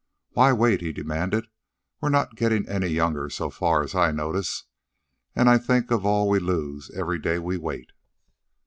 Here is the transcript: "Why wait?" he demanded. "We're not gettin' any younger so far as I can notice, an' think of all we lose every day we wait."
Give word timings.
"Why 0.31 0.51
wait?" 0.51 0.81
he 0.81 0.91
demanded. 0.93 1.45
"We're 2.01 2.09
not 2.09 2.35
gettin' 2.35 2.67
any 2.67 2.87
younger 2.87 3.29
so 3.29 3.51
far 3.51 3.83
as 3.83 3.93
I 3.93 4.07
can 4.07 4.15
notice, 4.15 4.63
an' 5.35 5.59
think 5.59 5.91
of 5.91 6.07
all 6.07 6.27
we 6.27 6.39
lose 6.39 6.89
every 6.89 7.19
day 7.19 7.37
we 7.37 7.57
wait." 7.57 7.91